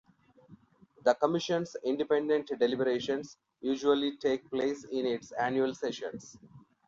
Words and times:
The 1.03 1.13
commission's 1.13 1.75
independent 1.83 2.47
deliberations 2.57 3.37
usually 3.61 4.17
take 4.17 4.49
place 4.49 4.83
in 4.85 5.05
its 5.05 5.31
annual 5.33 5.75
sessions. 5.75 6.39